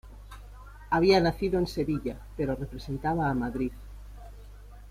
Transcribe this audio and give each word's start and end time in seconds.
Había 0.89 1.19
nacido 1.19 1.59
en 1.59 1.67
Sevilla, 1.67 2.17
pero 2.35 2.55
representaba 2.55 3.29
a 3.29 3.35
Madrid. 3.35 3.71